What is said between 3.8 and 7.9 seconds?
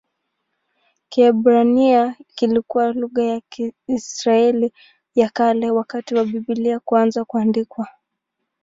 Israeli ya Kale wakati wa Biblia kuanza kuandikwa.